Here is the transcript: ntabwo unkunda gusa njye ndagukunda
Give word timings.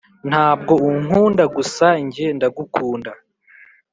ntabwo 0.29 0.73
unkunda 0.89 1.43
gusa 1.55 1.87
njye 2.03 2.27
ndagukunda 2.37 3.11